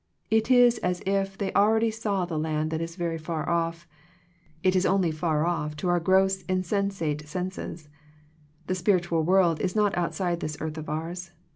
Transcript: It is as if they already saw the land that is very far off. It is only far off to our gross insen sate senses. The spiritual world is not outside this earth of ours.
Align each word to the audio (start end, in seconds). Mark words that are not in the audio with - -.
It 0.31 0.49
is 0.49 0.79
as 0.79 1.03
if 1.05 1.37
they 1.37 1.53
already 1.53 1.91
saw 1.91 2.25
the 2.25 2.39
land 2.39 2.71
that 2.71 2.81
is 2.81 2.95
very 2.95 3.19
far 3.19 3.47
off. 3.47 3.87
It 4.63 4.75
is 4.75 4.83
only 4.83 5.11
far 5.11 5.45
off 5.45 5.75
to 5.77 5.89
our 5.89 5.99
gross 5.99 6.41
insen 6.47 6.89
sate 6.91 7.27
senses. 7.27 7.87
The 8.65 8.73
spiritual 8.73 9.21
world 9.21 9.59
is 9.61 9.75
not 9.75 9.95
outside 9.95 10.39
this 10.39 10.57
earth 10.59 10.79
of 10.79 10.89
ours. 10.89 11.33